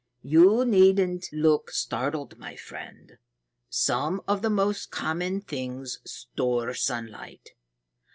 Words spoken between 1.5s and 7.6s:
startled, my friend. Some of the most common things store sunlight.